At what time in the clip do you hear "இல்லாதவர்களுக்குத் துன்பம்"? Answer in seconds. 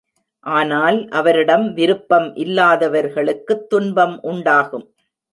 2.35-4.19